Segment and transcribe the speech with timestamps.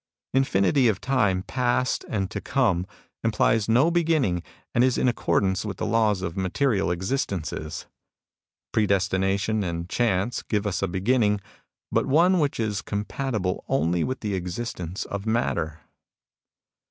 [0.33, 2.87] Infinity of time past and to come
[3.23, 4.41] implies no beginning
[4.73, 7.85] and is in accordance with the laws of material existences.
[8.71, 11.39] Pre destination and Chance give us a beginning,
[11.91, 15.81] but one which is compatible only with the existence of matter.